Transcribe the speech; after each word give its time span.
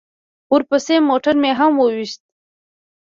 ورپسې 0.53 0.95
موټر 1.09 1.35
مې 1.41 1.51
هم 1.59 1.71
وويشت. 1.77 2.21